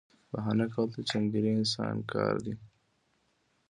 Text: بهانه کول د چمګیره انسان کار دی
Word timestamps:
بهانه 0.31 0.65
کول 0.73 0.87
د 0.93 0.97
چمګیره 1.09 1.49
انسان 1.59 1.95
کار 2.11 2.35
دی 2.45 2.53